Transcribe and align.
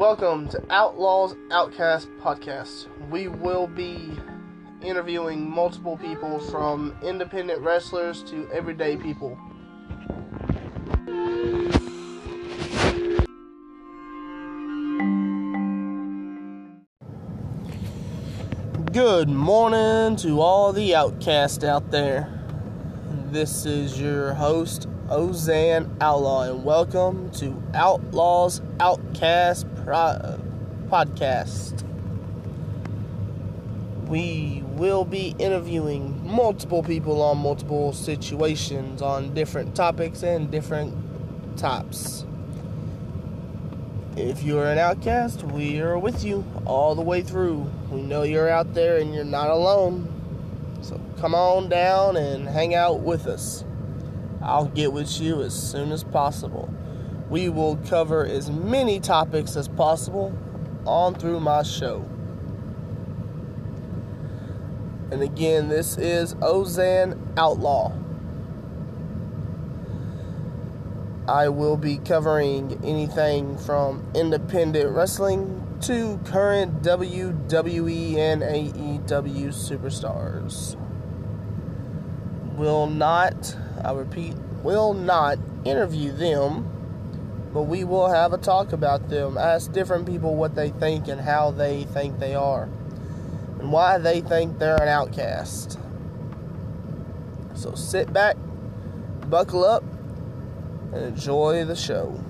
Welcome 0.00 0.48
to 0.48 0.62
Outlaws 0.70 1.36
Outcast 1.50 2.08
Podcast. 2.22 2.86
We 3.10 3.28
will 3.28 3.66
be 3.66 4.10
interviewing 4.80 5.46
multiple 5.46 5.98
people 5.98 6.38
from 6.38 6.96
independent 7.02 7.60
wrestlers 7.60 8.22
to 8.22 8.48
everyday 8.50 8.96
people. 8.96 9.38
Good 18.94 19.28
morning 19.28 20.16
to 20.16 20.40
all 20.40 20.72
the 20.72 20.94
outcasts 20.94 21.62
out 21.62 21.90
there. 21.90 22.32
This 23.26 23.66
is 23.66 24.00
your 24.00 24.32
host, 24.32 24.88
Ozan 25.10 25.90
Outlaw, 26.00 26.42
and 26.42 26.64
welcome 26.64 27.32
to 27.32 27.60
Outlaws 27.74 28.60
Outcast 28.78 29.66
Pro- 29.82 30.38
Podcast. 30.86 31.82
We 34.06 34.62
will 34.68 35.04
be 35.04 35.34
interviewing 35.40 36.24
multiple 36.24 36.84
people 36.84 37.22
on 37.22 37.38
multiple 37.38 37.92
situations 37.92 39.02
on 39.02 39.34
different 39.34 39.74
topics 39.74 40.22
and 40.22 40.48
different 40.48 40.94
tops. 41.58 42.24
If 44.16 44.44
you're 44.44 44.70
an 44.70 44.78
outcast, 44.78 45.42
we 45.42 45.80
are 45.80 45.98
with 45.98 46.22
you 46.22 46.44
all 46.66 46.94
the 46.94 47.02
way 47.02 47.22
through. 47.22 47.68
We 47.90 48.00
know 48.02 48.22
you're 48.22 48.48
out 48.48 48.74
there 48.74 48.98
and 48.98 49.12
you're 49.12 49.24
not 49.24 49.50
alone. 49.50 50.06
So 50.82 51.00
come 51.18 51.34
on 51.34 51.68
down 51.68 52.16
and 52.16 52.48
hang 52.48 52.76
out 52.76 53.00
with 53.00 53.26
us. 53.26 53.64
I'll 54.42 54.66
get 54.66 54.92
with 54.92 55.20
you 55.20 55.42
as 55.42 55.54
soon 55.54 55.92
as 55.92 56.04
possible. 56.04 56.72
We 57.28 57.48
will 57.48 57.76
cover 57.76 58.26
as 58.26 58.50
many 58.50 59.00
topics 59.00 59.54
as 59.56 59.68
possible 59.68 60.36
on 60.86 61.14
through 61.14 61.40
my 61.40 61.62
show. 61.62 62.04
And 65.10 65.22
again, 65.22 65.68
this 65.68 65.98
is 65.98 66.34
Ozan 66.36 67.18
Outlaw. 67.36 67.92
I 71.28 71.48
will 71.48 71.76
be 71.76 71.98
covering 71.98 72.80
anything 72.84 73.58
from 73.58 74.04
independent 74.14 74.90
wrestling 74.94 75.78
to 75.82 76.18
current 76.24 76.82
WWE 76.82 78.16
and 78.16 78.42
AEW 78.42 79.48
superstars. 79.48 80.76
Will 82.60 82.86
not, 82.88 83.56
I 83.82 83.92
repeat, 83.92 84.34
will 84.62 84.92
not 84.92 85.38
interview 85.64 86.12
them, 86.12 86.68
but 87.54 87.62
we 87.62 87.84
will 87.84 88.08
have 88.10 88.34
a 88.34 88.36
talk 88.36 88.74
about 88.74 89.08
them. 89.08 89.38
Ask 89.38 89.72
different 89.72 90.04
people 90.04 90.36
what 90.36 90.54
they 90.54 90.68
think 90.68 91.08
and 91.08 91.18
how 91.18 91.52
they 91.52 91.84
think 91.84 92.18
they 92.18 92.34
are, 92.34 92.64
and 93.58 93.72
why 93.72 93.96
they 93.96 94.20
think 94.20 94.58
they're 94.58 94.76
an 94.76 94.88
outcast. 94.88 95.78
So 97.54 97.74
sit 97.74 98.12
back, 98.12 98.36
buckle 99.30 99.64
up, 99.64 99.82
and 100.92 101.02
enjoy 101.02 101.64
the 101.64 101.74
show. 101.74 102.22